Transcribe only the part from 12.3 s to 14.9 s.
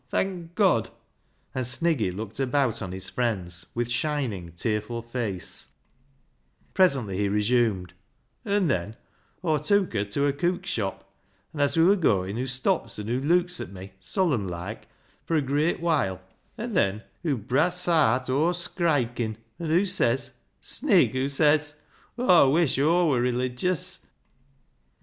hoo stops an' hoo leuks at me solemn loike,